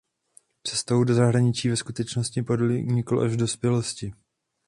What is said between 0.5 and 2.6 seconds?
Cestu do zahraničí ve skutečnosti